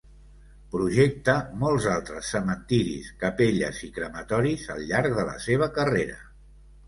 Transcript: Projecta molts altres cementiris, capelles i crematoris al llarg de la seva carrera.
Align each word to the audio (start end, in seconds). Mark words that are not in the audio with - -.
Projecta 0.75 1.33
molts 1.63 1.85
altres 1.95 2.31
cementiris, 2.37 3.11
capelles 3.25 3.83
i 3.89 3.91
crematoris 3.99 4.65
al 4.77 4.83
llarg 4.93 5.19
de 5.19 5.27
la 5.31 5.39
seva 5.47 5.69
carrera. 5.79 6.19